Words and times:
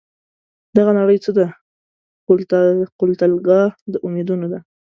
دغه 0.77 0.91
نړۍ 0.99 1.17
څه 1.25 1.31
ده؟ 1.37 1.45
قتلګاه 3.07 3.67
د 3.91 3.93
امیدونو 4.05 4.45
ده 4.51 4.59